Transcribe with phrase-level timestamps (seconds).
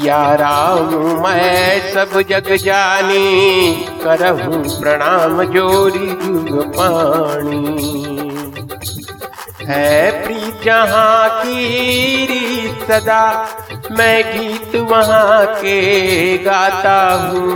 [0.00, 3.72] सिया राम, मैं सब जग जानी,
[4.04, 7.74] करहूँ प्रणाम जोरी जुग पानी।
[9.66, 13.26] है प्री जहाँ की सदा,
[13.90, 15.78] मैं गीत वहाँ के
[16.38, 17.50] गाता हूँ।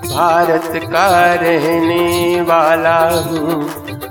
[0.00, 3.62] भारत का रहने वाला हूँ,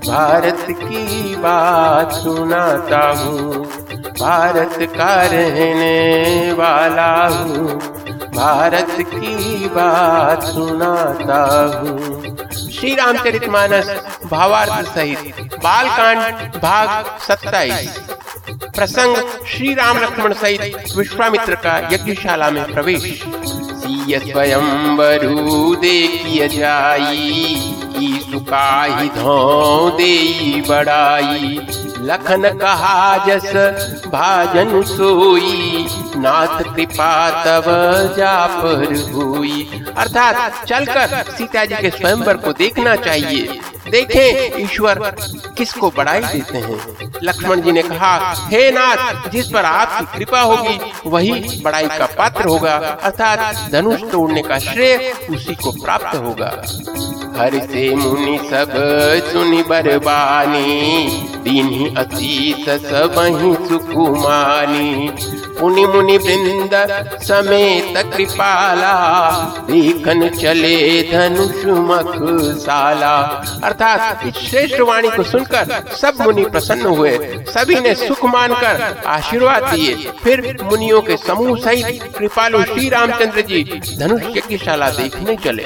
[0.08, 3.83] भारत की बात सुनाता हूँ।
[4.20, 7.80] भारत का रहने वाला हूँ।
[8.36, 11.40] भारत की बात सुनाता
[11.76, 12.22] हूँ।
[12.52, 13.90] श्री रामचरित मानस,
[14.32, 17.98] भावार्थ सहित, बालकांड, भाग सत्ताईस।
[18.76, 19.16] प्रसंग
[19.48, 23.24] श्री राम लक्ष्मण सहित विश्वामित्र का यज्ञशाला में प्रवेश।
[24.10, 27.56] स्वयं वरु देखिय जाई
[28.32, 31.60] सुकाही धो दे बड़ाई।
[32.00, 33.52] लखन कहा जस
[34.08, 35.86] भाजन सोई,
[36.18, 37.66] नाथ कृपा तब
[38.18, 43.60] जापर हुई। अर्थात चलकर सीता जी के स्वयंवर को देखना चाहिए।
[43.94, 45.00] देखें, ईश्वर
[45.58, 48.14] किसको बढ़ाई देते हैं। लक्ष्मण जी ने कहा,
[48.50, 54.42] हे नाथ, जिस पर आपकी कृपा होगी, वही बड़ाई का पात्र होगा, अर्थात धनुष तोड़ने
[54.42, 56.52] का श्रेय उसी को प्राप्त होगा।
[57.38, 58.74] हर से मुनि सब
[59.32, 61.08] सुनि बरबानी।
[61.44, 65.12] दीन अतीत सब ही सुकुमानी।
[65.62, 66.74] मुनि मुनि वृंद
[67.24, 68.94] समेत कृपाला।
[69.68, 70.78] देखन चले
[71.12, 71.62] धनुष
[72.64, 73.16] साला।
[73.64, 77.18] अर्थात श्रेष्ठ वाणी को सुनकर सब मुनि प्रसन्न हुए।
[77.50, 79.94] सभी ने सुख मानकर आशीर्वाद दिए।
[80.24, 83.64] फिर मुनियों के समूह सहित कृपालु श्री रामचंद्र जी
[84.00, 85.64] धनुष यज्ञशाला देखने चले।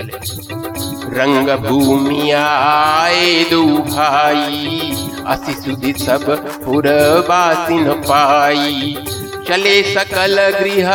[1.18, 4.92] रंग भूमि आए दो भाई।
[5.28, 6.26] असी सुधि सब
[6.66, 8.98] पुरवासिन पाई।
[9.48, 10.92] चले सकल गृह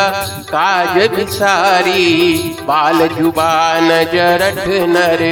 [0.48, 5.22] काज विसारी। बाल ज़ुबान जरठ नर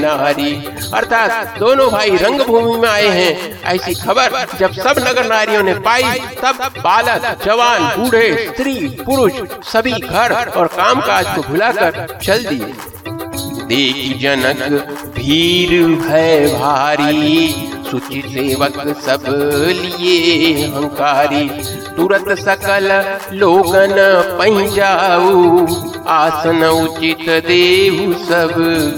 [0.00, 0.52] नारी।
[0.94, 5.74] अर्थात दोनों भाई रंग भूमि में आए हैं। ऐसी खबर जब सब नगर नारियों ने
[5.74, 6.02] पाई,
[6.42, 9.32] तब बालक, जवान, बूढ़े, स्त्री, पुरुष,
[9.72, 12.74] सभी घर और काम काज को भुलाकर चल दिए।
[13.70, 14.62] देखी जनक
[15.16, 17.48] भीड़ है भारी,
[17.90, 19.24] सुचि सेवक सब
[19.72, 21.48] लिए हंकारी।
[21.96, 22.88] तुरंत सकल
[23.34, 23.94] लोगन
[24.38, 25.66] पही जाऊ
[26.08, 28.52] आसन उचित देहु सब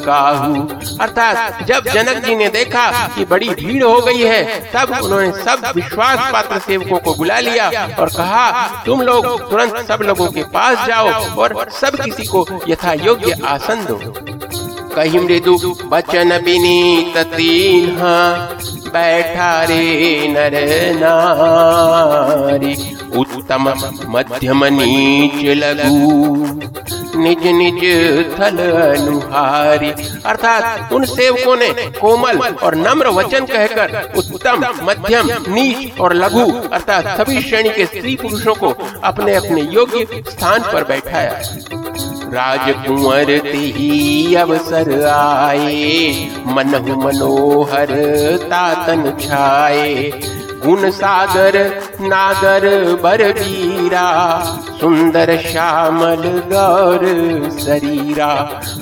[0.07, 0.63] काहू।
[1.01, 5.71] अर्थात जब जनक जी ने देखा कि बड़ी भीड़ हो गई है, तब उन्होंने सब
[5.77, 7.69] विश्वास पात्र सेवकों को बुला लिया
[7.99, 12.93] और कहा, तुम लोग तुरंत सब लोगों के पास जाओ और सब किसी को यथा
[13.05, 14.01] योग्य आसन दो।
[14.95, 15.55] कही मृदु
[15.87, 17.97] बचन विनीत तीन
[18.95, 19.85] बैठा रे
[20.29, 20.55] नर
[20.97, 22.75] नारी।
[23.19, 23.65] उत्तम
[24.09, 25.99] मध्यम नीच लघु,
[27.19, 27.83] निज निज
[28.33, 29.91] थल अनुहारी।
[30.27, 31.69] अर्थात उन सेवकों ने
[32.01, 38.17] कोमल और नम्र वचन कहकर उत्तम मध्यम नीच और लघु, अर्थात सभी श्रेणी के स्त्री
[38.17, 38.75] पुरुषों को
[39.05, 41.41] अपने अपने योग्य स्थान पर बैठाया।
[42.35, 46.13] राजकुंवर ही अवसर आए
[46.47, 47.91] मनहु मनोहर
[48.51, 50.11] तातन छाए।
[50.65, 51.59] गुण सागर
[52.03, 52.65] नागर
[53.03, 54.07] बरबीरा,
[54.81, 57.05] सुंदर श्यामल गौर
[57.59, 58.27] शरीरा।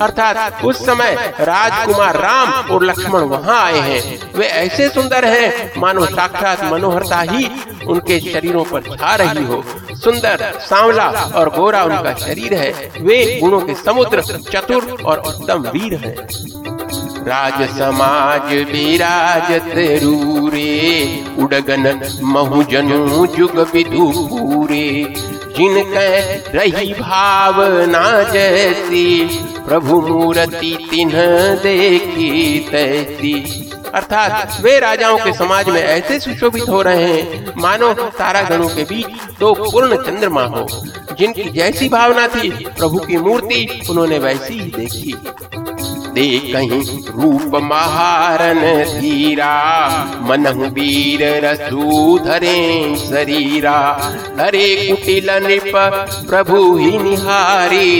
[0.01, 6.05] अर्थात उस समय राजकुमार राम और लक्ष्मण वहाँ आए हैं। वे ऐसे सुंदर हैं, मानो
[6.05, 7.49] साक्षात मनोहरता ही
[7.87, 9.63] उनके शरीरों पर छा रही हो।
[9.95, 12.71] सुंदर, सांवला और गोरा उनका शरीर है।
[13.01, 14.21] वे गुणों के समुद्र,
[14.51, 16.80] चतुर और उत्तम वीर हैं।
[17.27, 19.71] राज समाज विराजत
[20.03, 25.13] रूरे उड़गन महुजनु जुग विदु पूरे
[25.57, 26.07] जिनके
[26.57, 29.05] रही भावना जैसी,
[29.65, 31.15] प्रभु मूर्ति तिन्ह
[31.55, 33.33] देखी तैसी।
[33.95, 38.83] अर्थात वे राजाओं के समाज में ऐसे सुशोभित हो रहे हैं, मानो तारा गणों के
[38.83, 39.07] बीच
[39.39, 40.67] दो पूर्ण चंद्रमा हो।
[41.19, 45.15] जिनकी जैसी भावना थी, प्रभु की मूर्ति उन्होंने वैसी ही देखी।
[46.13, 48.61] दे कहीं रूप महारन
[48.91, 49.53] धीरा
[50.21, 53.77] मन वीर रसू धरे शरीरा
[54.39, 55.71] हरे कुटिल नृप
[56.29, 57.91] प्रभु ही निहारी,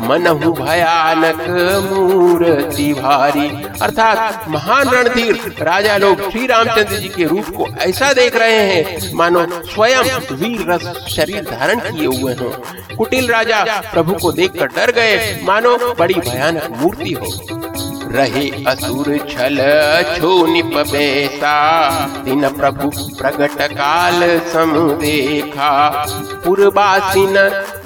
[0.00, 1.42] मनहु भयानक
[1.84, 3.48] मूर्ति भारी।
[3.82, 9.12] अर्थात महान रणधीर राजा लोग श्री रामचंद्र जी के रूप को ऐसा देख रहे हैं,
[9.14, 14.92] मानो स्वयं वीर रस शरीर धारण किए हुए हों। कुटिल राजा प्रभु को देखकर डर
[14.92, 17.56] गए, मानो बड़ी भयानक मूर्ति हो।
[18.08, 19.56] रहे असुर छल,
[20.16, 21.54] छो निप बेसा
[22.24, 22.88] दिन प्रभु
[23.18, 24.22] प्रगट काल
[24.52, 25.72] सम देखा।
[26.44, 27.34] पुरबासिन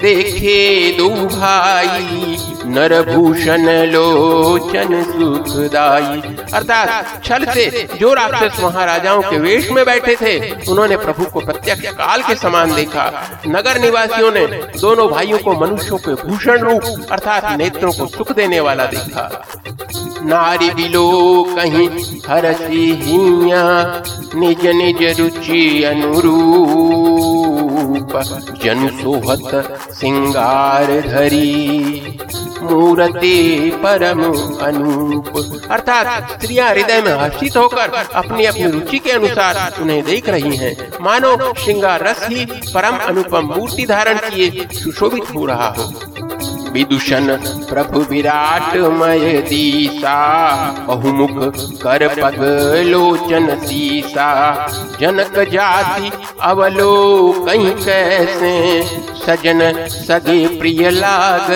[0.00, 2.36] देखे दो भाई,
[2.66, 10.38] नरभूषण लोचन सुखदाई। अर्थात छल से जो राक्षस महाराजाओं के वेश में बैठे थे,
[10.70, 13.10] उन्होंने प्रभु को प्रत्यक्ष काल के समान देखा।
[13.46, 14.46] नगर निवासियों ने
[14.80, 19.30] दोनों भाइयों को मनुष्यों के भूषण रूप, अर्थात नेत्रों को सुख देने वाला देखा।
[20.24, 21.06] नारी बिलो
[21.56, 21.88] कहीं
[22.28, 23.62] हरसी हिया
[24.34, 26.22] निज निज रुचि अनुरूप,
[28.64, 29.50] जन सोहत
[29.92, 32.19] सिंगार धरी।
[32.62, 33.36] मूर्ति
[33.76, 34.22] परम
[34.62, 35.28] अनूप।
[35.70, 40.74] अर्थात स्त्रियाँ हृदय में हर्षित होकर अपनी अपनी रुचि के अनुसार उन्हें देख रही हैं।
[41.00, 45.92] मानो श्रृंगार रस ही परम अनुपम मूर्ति धारण किए, सुशोभित हो रहा हो।
[46.72, 47.26] विदुषण
[47.69, 50.16] प्रभु विराट मय दीसा,
[50.86, 51.38] बहुमुख
[51.82, 52.38] कर पग
[52.86, 54.28] लोचन सीसा
[55.00, 56.10] जनक जाति
[56.40, 56.92] अवलो
[57.46, 58.82] कहीं कैसे,
[59.19, 61.50] सजन सगे प्रिय लाग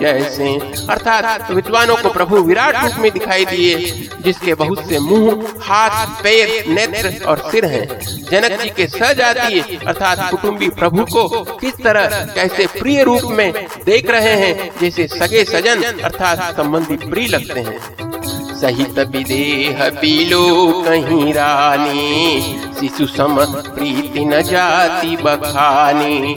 [0.00, 0.54] जैसे।
[0.90, 3.74] अर्थात विद्वानों को प्रभु विराट रूप में दिखाई दिए,
[4.20, 7.86] जिसके बहुत से मुँह, हाथ, पैर, नेत्र और सिर हैं।
[8.30, 11.28] जनक जी के सजातीय, अर्थात कुटुंबी प्रभु को
[11.60, 13.52] किस तरह, कैसे प्रिय रूप में
[13.84, 18.05] देख रहे हैं जैसे सगे सजन अर्थात संबंधी प्रिय लगते हैं।
[18.56, 20.44] सहित विदेह पीलो
[20.86, 22.40] कहीं रानी।
[22.80, 23.36] शिशु सम
[23.74, 26.36] प्रीति न जाति बखानी।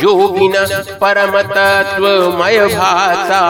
[0.00, 0.52] जोगिन
[1.00, 3.40] परम तत्वमय भाषा।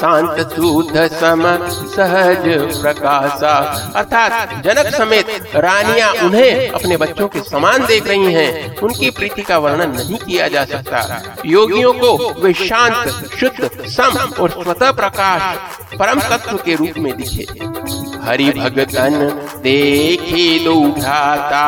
[0.00, 1.42] शांत शुद्ध सम
[1.88, 2.44] सहज
[2.82, 3.54] प्रकाशा।
[3.96, 4.32] अर्थात
[4.64, 5.26] जनक समेत
[5.56, 10.48] रानियाँ उन्हें अपने बच्चों के समान देख रही हैं। उनकी प्रीति का वर्णन नहीं किया
[10.48, 11.00] जा सकता।
[11.46, 13.08] योगियों को वे शांत,
[13.40, 18.11] शुद्ध, सम और स्वतः प्रकाश परम तत्व के रूप में दिखे। へへ。
[18.22, 19.14] हरि भगतन,
[19.62, 21.64] देखे दो भ्राता,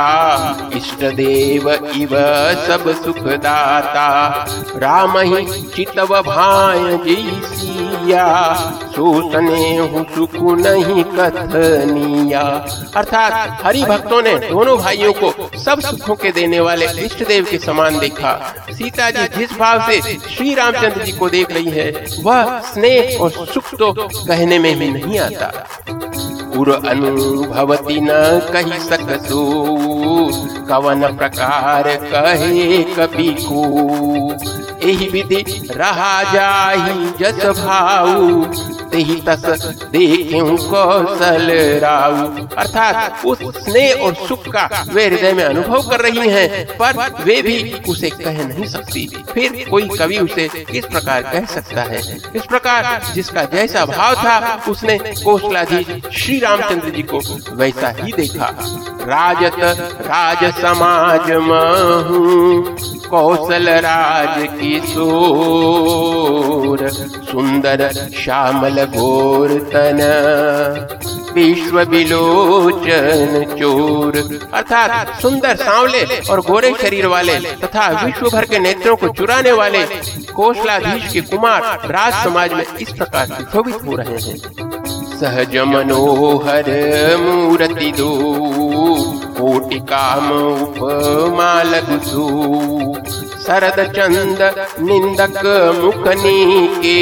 [0.77, 2.11] इष्ट देव इव
[2.67, 4.06] सब सुखदाता।
[4.77, 8.27] राम ही चितव भाय जैसिया
[8.95, 12.43] सोचने हूँ सुख नहीं कथनिया।
[12.97, 17.59] अर्थात हरि भक्तों ने दोनों भाइयों को सब सुखों के देने वाले इष्ट देव के
[17.59, 18.33] समान देखा।
[18.71, 21.91] सीता जी जिस भाव से श्री रामचंद्र जी को देख रही है,
[22.21, 25.53] वह स्नेह और सुख तो कहने में भी नहीं आता।
[26.55, 28.09] पुर अनुभवती न
[28.53, 29.41] कही सकतो।
[30.67, 33.65] कवन प्रकार कहे कवि को।
[34.87, 38.45] यही विधि रहा जाही जस भाऊ।
[38.99, 41.50] ही तस देखें कौशल
[41.82, 47.23] राऊ अर्थात उस स्नेह और सुख का वे हृदय में अनुभव कर रही हैं, पर
[47.25, 52.00] वे भी उसे कह नहीं सकती। फिर कोई कवि उसे किस प्रकार कह सकता है?
[52.37, 55.87] इस प्रकार जिसका जैसा भाव था, उसने कौशलाधीश
[56.17, 57.20] श्री रामचंद्र जी को
[57.56, 58.47] वैसा ही देखा।
[59.06, 59.59] राजत
[60.03, 62.21] राज समाज महू,
[63.11, 65.99] कौशल राज किशोर
[67.31, 67.81] सुंदर
[68.15, 70.00] श्यामल घोर तन
[71.35, 74.12] विश्व विलोचन चोर,
[74.55, 74.90] अर्थात
[75.23, 79.83] सुंदर सांवले और गोरे शरीर वाले तथा विश्व भर के नेत्रों को चुराने वाले
[80.33, 84.37] कौशलाधीश के कुमार राज समाज में इस प्रकार सुशोभित हो रहे हैं।
[85.14, 86.67] सहज मनोहर
[87.19, 88.11] मूर्ति दो
[89.83, 92.26] काम उपमा लघु।
[93.45, 94.40] शरद चंद
[94.81, 95.40] निंदक
[95.78, 96.99] मुखनी के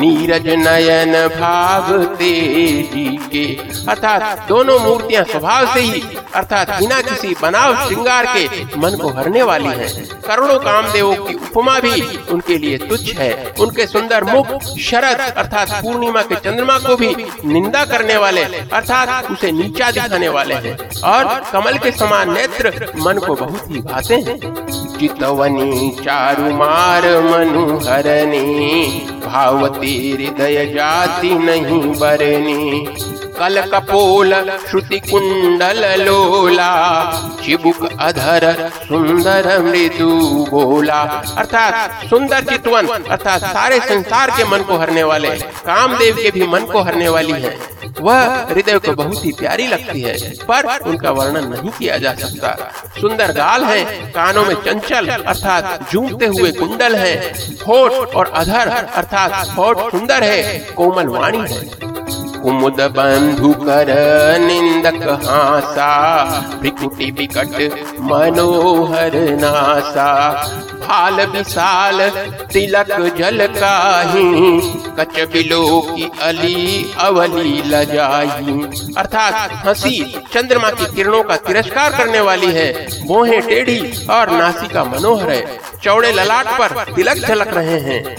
[0.00, 3.44] नीरज नयन भाव तेज़ी के।
[3.90, 6.02] अर्थात दोनों मूर्तियाँ स्वभाव से ही
[6.34, 9.88] अर्थात बिना किसी बनाव श्रृंगार के मन को हरने वाली है।
[10.26, 14.46] करोड़ों कामदेवों की उपमा भी उनके लिए तुच्छ है। उनके सुंदर मुख,
[14.80, 17.14] शरद अर्थात पूर्णिमा के चंद्रमा को भी
[17.44, 23.18] निंदा करने वाले, अर्थात उसे नीचा दिखाने वाले हैं। और कमल के समान नेत्र मन
[23.18, 24.38] को बहुत ही भाते हैं।
[24.98, 32.84] चितवनी चारु मार मनु हरनी भावती हृदय जाति नहीं बरनी।
[33.38, 34.34] कल कपोल
[34.68, 36.70] श्रुति कुंडल लोला,
[37.44, 38.44] चिबुक अधर
[38.82, 40.10] सुंदर मृदु
[40.50, 41.00] बोला।
[41.38, 45.30] अर्थात सुंदर चितवन, अर्थात सारे संसार के मन को हरने वाले
[45.66, 47.56] कामदेव के भी मन को हरने वाली है।
[48.00, 52.72] वह हृदय को बहुत ही प्यारी लगती है। पर उनका वर्णन नहीं किया जा सकता।
[53.00, 57.34] सुंदर गाल है, कानों में चंचल, अर्थात झूमते हुए कुंडल है।
[57.66, 61.94] होठ और अधर, अर्थात होठ सुंदर है, कोमल वाणी है।
[62.44, 63.90] कुमुद बंधु कर
[64.38, 65.92] निंदक हासा
[66.60, 67.56] भ्रिकुटी विकट
[68.02, 70.10] मनोहर नासा।
[70.84, 72.00] फाल विशाल
[72.52, 74.60] तिलक जल काही,
[74.98, 78.58] कच बिलो की अली अवली लजाई
[78.98, 80.00] अर्थात हँसी
[80.32, 82.68] चंद्रमा की किरणों का तिरस्कार करने वाली है,
[83.06, 85.42] मोहे टेढ़ी और नासिका मनोहर है।
[85.84, 88.16] चौड़े ललाट पर तिलक झलक रहे हैं।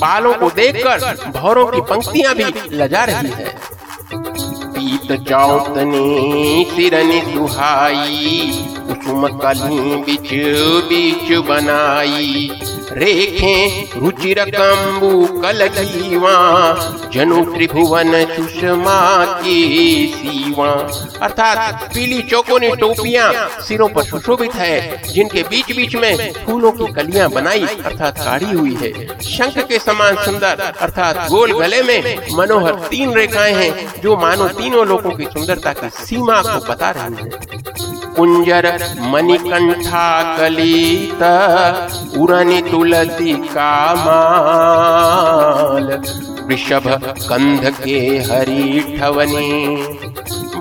[0.00, 2.44] बालों को देखकर भौरों की पंक्तियाँ भी
[2.76, 3.54] लजा रही है।
[4.74, 5.12] पीत
[7.34, 10.30] सुहाई, कुसुम कली बिच
[10.88, 12.50] बीच बनाई।
[12.92, 13.54] रेखे
[15.42, 16.32] कल जीवा
[17.14, 20.68] जनु त्रिभुवन सुषमा की सीवा।
[21.22, 27.30] अर्थात पीली चौकोनी टोपियाँ सिरों पर सुशोभित है, जिनके बीच बीच में फूलों की कलियाँ
[27.30, 33.14] बनाई अर्थात काढ़ी हुई है। शंख के समान सुंदर, अर्थात गोल गले में मनोहर तीन
[33.14, 38.66] रेखाएँ हैं, जो मानो तीनों लोगों की सुंदरता की सीमा को बता रही है। कुंजर
[39.00, 41.22] मणिकंठा कलित
[42.18, 45.86] उड़नी तुलसी का माल।
[46.46, 46.86] वृषभ
[47.20, 49.52] कंध के हरी ठवनी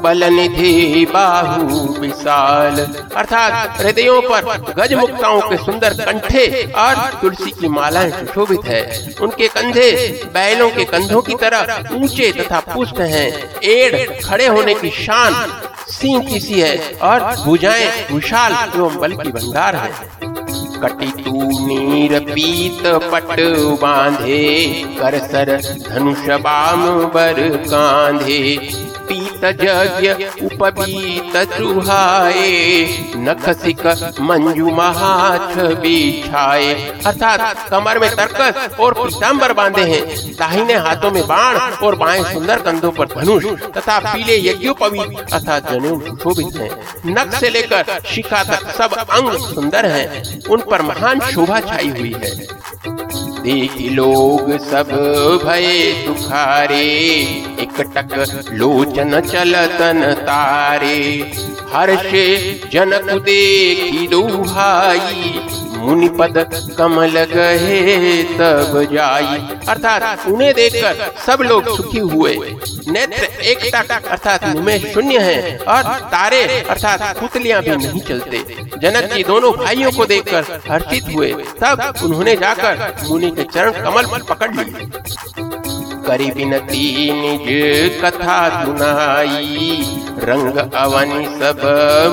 [0.04, 1.64] बल निधि बाहु
[2.00, 2.76] विशाल।
[3.16, 4.42] अर्थात हृदयों पर
[4.78, 6.46] गज मुक्ताओं के सुंदर कंठे
[6.78, 8.82] और तुलसी की मालाएँ सुशोभित है।
[9.22, 9.90] उनके कंधे
[10.34, 11.62] बैलों के कंधों की तरह
[11.96, 13.30] ऊँचे तथा पुष्ट हैं।
[13.70, 15.34] एड़ खड़े होने की शान
[15.90, 19.90] सिंह किसी है और भुजाएँ विशाल एवं बल की भंडार है।
[20.82, 23.40] कटी तू नीर पीत पट
[23.82, 24.68] बांधे,
[25.00, 25.50] कर सर
[25.90, 30.10] धनुष बाम बर कांधे। पीत यज्ञ
[30.46, 32.44] उपबीत चुहाए,
[33.20, 33.86] नखसिक
[34.22, 36.74] मंजू महाछ बिछाए।
[37.06, 40.04] अर्थात कमर में तरकस और पीताम्बर बांधे हैं।
[40.36, 43.46] दाहिने हाथों में बाण और बाएँ सुंदर कंधों पर धनुष
[43.78, 46.72] तथा पीले यज्ञोपवीत अर्थात जनेऊ सुशोभित हैं।
[47.14, 50.08] नख से लेकर शिखा तक सब अंग सुंदर हैं।
[50.50, 52.32] उन पर महान शोभा छाई हुई है।
[53.44, 54.90] देखी लोग सब
[55.44, 55.68] भय
[56.06, 56.84] सुखारे
[57.64, 58.14] एकटक
[58.52, 60.98] लोचन चलतन तारे।
[61.74, 62.12] हर्ष
[62.74, 65.34] जनक देखी दुहाई
[65.82, 66.38] मुनि पद
[66.78, 72.36] कमल गहे, तब जाई। अर्थात उन्हें देखकर सब लोग सुखी हुए।
[72.88, 78.44] नेत्र एक अर्थात में शून्य है और तारे, अर्थात पुतलियाँ भी नहीं चलते।
[78.78, 84.06] जनक जी दोनों भाइयों को देखकर हर्षित हुए। तब उन्होंने जाकर मुनि के चरण कमल
[84.30, 84.90] पकड़ लिए।
[86.08, 89.78] करी बिनती निज कथा सुनाई।
[90.20, 91.62] रंग अवनि सब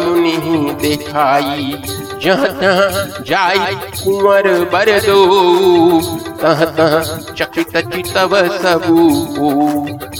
[0.04, 1.82] मुनि दिखाई।
[2.22, 6.92] जहाँ तहाँ जाई कुंवर बर दो तह तह
[7.34, 9.06] चकित चितव सबू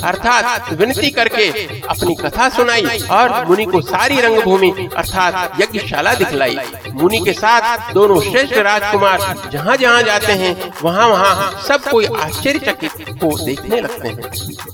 [0.05, 1.49] अर्थात विनती करके
[1.89, 6.59] अपनी कथा सुनाई और मुनि को सारी रंगभूमि अर्थात यज्ञशाला दिखलाई
[6.95, 13.05] मुनि के साथ दोनों श्रेष्ठ राजकुमार जहाँ जहाँ जाते हैं वहाँ वहाँ सब कोई आश्चर्यचकित
[13.21, 14.67] को देखने लगते हैं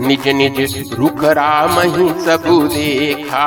[0.00, 3.46] निज निज रुख राम ही सब देखा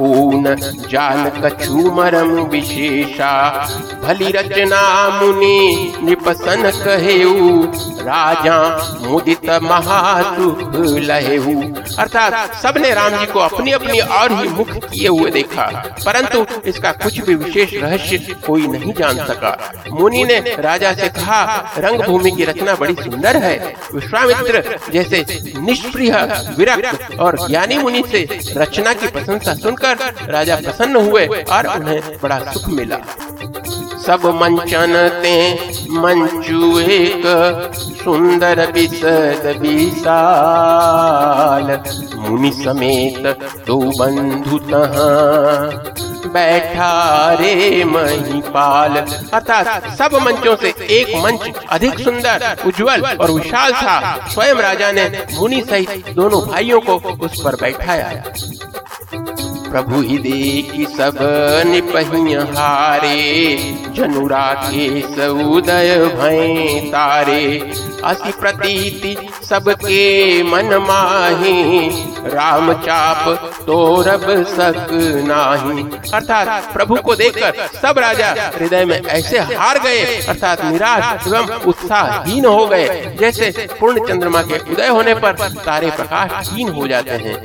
[0.00, 0.54] ऊन
[0.90, 3.32] जान कछु मरम विशेषा
[4.02, 4.82] भली रचना
[5.20, 5.86] मुनि
[6.46, 7.62] निपसन कहेऊ,
[8.00, 8.56] राजा
[9.02, 11.62] मुदित महासुख लहेऊ।
[11.98, 15.66] अर्थात सबने राम जी को अपनी अपनी और ही मुख किए हुए देखा,
[16.04, 19.56] परंतु इसका कुछ भी विशेष रहस्य कोई नहीं जान सका।
[19.90, 21.42] मुनि ने राजा से कहा
[21.78, 23.56] रंग भूमि की रचना बड़ी सुंदर है।
[23.94, 25.24] विश्वामित्र जैसे
[25.60, 26.12] निष्प्रिय,
[26.58, 28.26] विरक्त और ज्ञानी मुनि से
[28.56, 32.98] रचना की प्रशंसा सुनकर राजा प्रसन्न हुए और उन्हें बड़ा सुख मिला।
[34.06, 35.36] सब मंचन ते
[35.92, 37.22] मंचू एक
[38.04, 41.66] सुंदर विशद विशाल।
[42.18, 43.26] मुनि समेत
[43.66, 44.58] दो बंधु
[46.28, 54.28] बैठा रे महिपाल। अर्थात सब मंचों से एक मंच अधिक सुंदर, उज्जवल और विशाल था।
[54.28, 56.94] स्वयं राजा ने मुनि सहित दोनों भाइयों को
[57.26, 58.22] उस पर बैठाया।
[59.76, 61.18] प्रभु ही देखी सब
[61.66, 63.16] निपहिहारे
[63.92, 67.42] जनुरा के सऊदय भय तारे।
[68.06, 71.88] असी प्रतीति सबके मन माही।
[72.26, 74.88] राम चाप तो रब सक
[75.26, 75.82] नाही।
[76.14, 82.44] अर्थात प्रभु को देखकर सब राजा हृदय में ऐसे हार गए। अर्थात निराश एवं उत्साहहीन
[82.44, 85.32] हो गए। जैसे पूर्ण चंद्रमा के उदय होने पर
[85.64, 87.36] तारे प्रकाशहीन हो जाते हैं।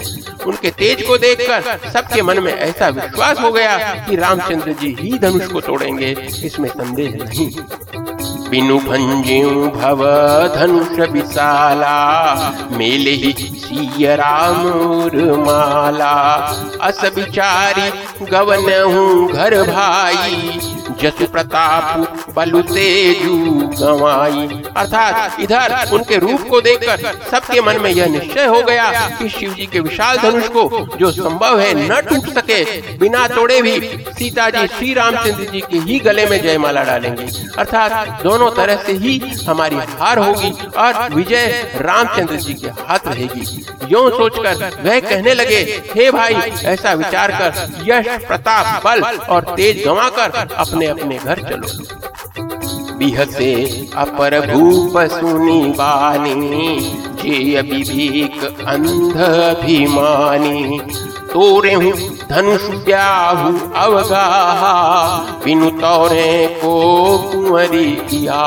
[0.46, 3.78] उनके तेज को देखकर सबके मन में ऐसा विश्वास हो गया
[4.08, 7.50] कि रामचंद्र जी ही धनुष को तोड़ेंगे। इसमें संदेह नहीं।
[8.60, 10.02] भंज्यू भव
[10.56, 11.94] धनुष विशाला
[12.78, 14.58] मेले ही सिय राम
[15.46, 16.12] माला
[16.88, 17.90] अस विचारी
[18.32, 20.60] गवन हूँ घर भाई
[21.02, 23.36] जस प्रताप बलु तेजू
[23.80, 24.48] गवाई।
[24.78, 26.98] अर्थात इधर उनके रूप को देखकर
[27.32, 31.12] सबके मन में यह निश्चय हो गया कि शिव जी के विशाल धनुष को जो
[31.12, 32.64] संभव है न टूट सके,
[32.98, 33.80] बिना तोड़े भी
[34.20, 38.94] सीता जी श्री रामचंद्र जी के ही गले में जयमाला डालेंगे। अर्थात दोनों तरह से
[38.96, 41.46] ही हमारी हार होगी और विजय
[41.82, 45.60] रामचंद्र जी के हाथ रहेगी। यो सोचकर वह कहने लगे,
[45.96, 46.34] हे भाई,
[46.66, 47.50] ऐसा विचार कर,
[47.88, 51.68] यश, प्रताप, बल और तेज गंवाकर अपने अपने घर चलो।
[53.02, 53.52] बिहसे
[54.04, 56.80] अपर भूप सुनी बानी
[57.22, 57.38] जे
[58.74, 60.80] अंध अभिमानी
[61.34, 61.76] तोरे
[62.32, 64.74] धनुष ब्याहु अवगाहा
[65.46, 66.74] बिनु तौरे को
[67.32, 68.40] कुंवरी किया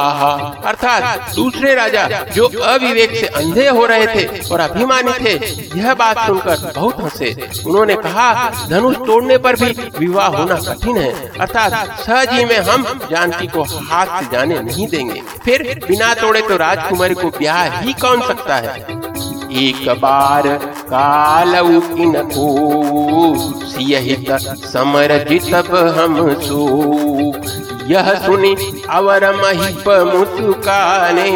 [0.65, 5.33] अर्थात दूसरे राजा जो अविवेक से अंधे हो रहे थे और अभिमानी थे,
[5.79, 7.31] यह बात सुनकर बहुत हंसे।
[7.67, 13.47] उन्होंने कहा, धनुष तोड़ने पर भी विवाह होना कठिन है। अर्थात सहज में हम जानकी
[13.47, 18.27] को हाथ से जाने नहीं देंगे। फिर बिना तोड़े तो राजकुमारी को ब्याह ही कौन
[18.29, 18.79] सकता है?
[19.55, 20.47] एक बार
[20.85, 22.47] कालऊ किन को
[23.67, 24.31] सियहित
[24.65, 26.65] समर जितब हम सो
[27.89, 28.55] यह सुनी
[28.91, 31.31] अवर महिप मुस्काने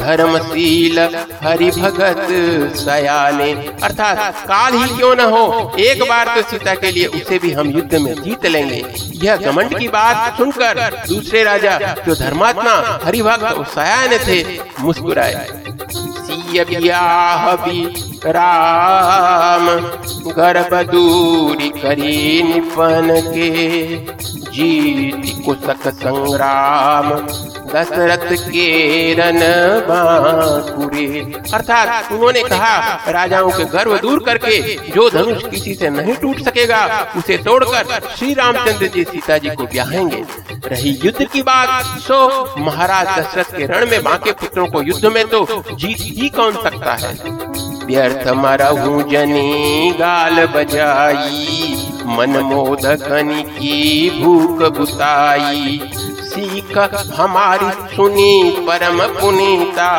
[0.00, 0.98] धर्मशील
[1.42, 2.26] हरि भगत
[2.78, 7.52] सयाने। अर्थात काल ही क्यों न हो, एक बार तो सीता के लिए उसे भी
[7.52, 8.84] हम युद्ध में जीत लेंगे।
[9.24, 12.74] यह घमंड की बात सुनकर दूसरे राजा, जो धर्मात्मा,
[13.04, 14.42] हरिभक्त सयाने थे,
[14.80, 15.65] मुस्कुराए।
[16.64, 17.54] ब्याह
[18.36, 19.66] राम
[20.38, 23.50] गर्भ दूरी करी निपन के
[24.56, 27.10] जीत कुशक संग्राम।
[27.66, 28.68] दशरथ के
[29.14, 29.40] रन
[29.88, 31.06] बांकुरे
[31.54, 32.76] अर्थात उन्होंने कहा,
[33.08, 36.84] राजाओं के गर्व दूर करके जो धनुष किसी से नहीं टूट सकेगा,
[37.16, 40.24] उसे तोड़कर श्री रामचंद्र जी सीता जी को ब्याहेंगे।
[40.68, 42.18] रही युद्ध की बात, सो
[42.58, 46.94] महाराज दशरथ के रण में बांके पुत्रों को युद्ध में तो जीत ही कौन सकता
[46.94, 47.14] है?
[47.86, 51.75] व्यर्थ मरहू जनी गाल बजाई।
[52.06, 55.80] मन मोदकनी की भूख बुताई
[56.26, 56.78] सीख
[57.14, 59.90] हमारी सुनी परम पुनीता।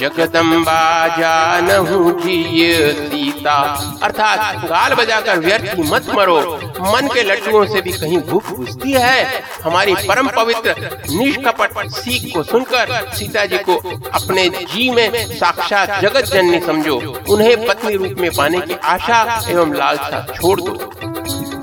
[0.00, 0.82] जगदम्बा
[1.18, 3.54] जानहू सीता।
[4.02, 6.38] अर्थात गाल बजाकर व्यर्थ मत मरो।
[6.82, 10.74] मन के लड्डुओं से भी कहीं भूख बुझती है। हमारी परम पवित्र
[11.10, 13.76] निष्कपट सीख को सुनकर सीता जी को
[14.14, 16.96] अपने जी में साक्षात जगत जननी समझो।
[17.28, 20.90] उन्हें पत्नी रूप में पाने की आशा एवं लालसा छोड़ दो।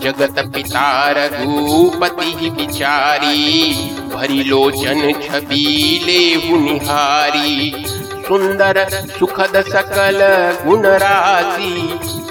[0.04, 3.74] जगत पिता रघुपति बिचारी
[4.14, 6.22] भरी लोचन छबीले
[6.60, 7.86] निहारी।
[8.28, 8.78] सुंदर
[9.20, 10.20] सुखद सकल
[10.66, 11.74] गुण राशि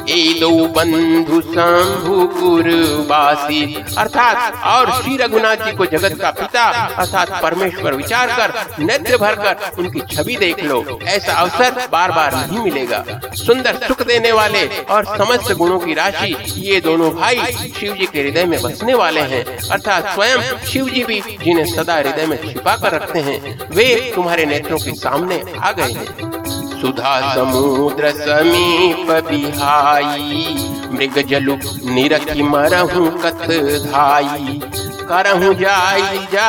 [0.08, 8.28] दो बंधु शंभुपुरवासी अर्थात, और श्री रघुनाथ जी को जगत का पिता, अर्थात परमेश्वर विचार
[8.28, 13.88] कर नेत्र भर कर, उनकी छवि देख लो। ऐसा अवसर बार बार नहीं मिलेगा। सुंदर
[13.88, 17.36] सुख देने वाले और समस्त गुणों की राशि ये दोनों भाई
[17.80, 21.94] शिव जी के हृदय में बसने वाले हैं। अर्थात स्वयं शिव जी भी जिन्हें सदा
[21.94, 26.37] हृदय में छिपा कर रखते हैं, वे तुम्हारे नेत्रों के सामने आ गए हैं।
[26.80, 30.56] सुधा समुद्र समीप बिहाई।
[30.92, 33.46] मृग जलु निरखी मरहू कत
[33.86, 34.60] धाई।
[35.08, 36.48] करहू जाई जा,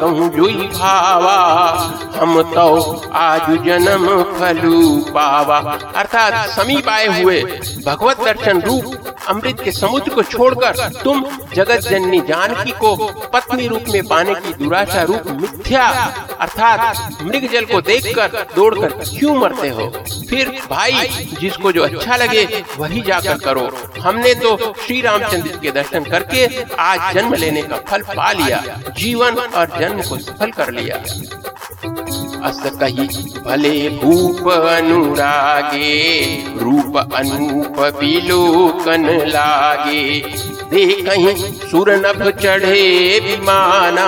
[0.00, 1.36] कहूँ जुई भावा।
[2.16, 2.66] हम तो
[3.16, 5.58] आज जन्म फलू पावा।
[5.96, 7.40] अर्थात समीप आए हुए
[7.86, 11.24] भगवत दर्शन रूप अमृत के समुद्र को छोड़कर तुम
[11.54, 12.94] जगत जननी जानकी को
[13.32, 15.86] पत्नी रूप में पाने की दुराशा रूप मिथ्या
[16.40, 19.86] अर्थात मृग जल को देखकर, दौड़कर क्यों मरते हो?
[20.30, 21.08] फिर भाई,
[21.40, 23.68] जिसको जो अच्छा लगे, वही जाकर करो।
[24.00, 26.46] हमने तो श्री रामचंद्र के दर्शन करके
[26.78, 28.62] आज जन्म लेने का फल पा लिया।
[28.98, 30.96] जीवन और जन्म को सफल कर लिया।
[32.46, 33.06] अस कही,
[33.46, 35.92] भले भूप अनुरागे,
[36.58, 40.20] रूप अनूप बिलोकन लागे।
[40.70, 41.34] दे
[41.70, 44.06] सुर नभ चढ़े विमाना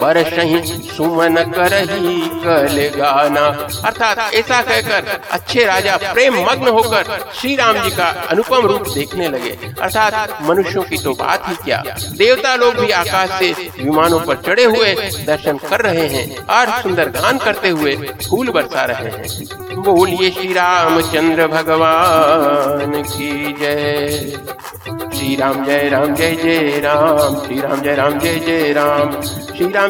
[0.00, 3.46] बरसही सुमन करही, कल गाना।
[3.86, 9.28] अर्थात ऐसा कहकर अच्छे राजा प्रेम मग्न होकर श्री राम जी का अनुपम रूप देखने
[9.28, 11.82] लगे। अर्थात मनुष्यों की तो बात ही क्या?
[12.18, 14.94] देवता लोग भी आकाश से विमानों पर चढ़े हुए
[15.26, 17.94] दर्शन कर रहे हैं, और सुंदर गान करते हुए
[18.28, 24.38] फूल बरसा रहे हैं। बोलिए श्री राम चंद्र भगवान की जय।
[25.14, 29.68] श्री राम जय राम जय जय राम श्री राम जय राम जय जय राम। श्री
[29.72, 29.89] राम